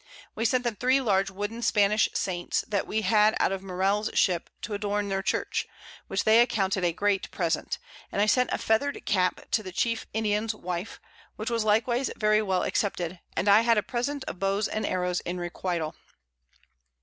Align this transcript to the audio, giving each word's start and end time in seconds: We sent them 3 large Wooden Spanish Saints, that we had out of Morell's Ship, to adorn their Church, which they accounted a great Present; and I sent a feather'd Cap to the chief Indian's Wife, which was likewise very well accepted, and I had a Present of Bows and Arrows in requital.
We 0.33 0.45
sent 0.45 0.63
them 0.63 0.77
3 0.77 0.99
large 1.01 1.29
Wooden 1.29 1.61
Spanish 1.61 2.09
Saints, 2.15 2.65
that 2.67 2.87
we 2.87 3.03
had 3.03 3.35
out 3.39 3.51
of 3.51 3.61
Morell's 3.61 4.09
Ship, 4.15 4.49
to 4.63 4.73
adorn 4.73 5.09
their 5.09 5.21
Church, 5.21 5.67
which 6.07 6.23
they 6.23 6.41
accounted 6.41 6.83
a 6.83 6.91
great 6.91 7.29
Present; 7.29 7.77
and 8.11 8.19
I 8.19 8.25
sent 8.25 8.49
a 8.51 8.57
feather'd 8.57 9.05
Cap 9.05 9.41
to 9.51 9.61
the 9.61 9.71
chief 9.71 10.07
Indian's 10.11 10.55
Wife, 10.55 10.99
which 11.35 11.51
was 11.51 11.63
likewise 11.63 12.09
very 12.15 12.41
well 12.41 12.63
accepted, 12.63 13.19
and 13.37 13.47
I 13.47 13.61
had 13.61 13.77
a 13.77 13.83
Present 13.83 14.23
of 14.23 14.39
Bows 14.39 14.67
and 14.67 14.87
Arrows 14.87 15.19
in 15.19 15.39
requital. 15.39 15.93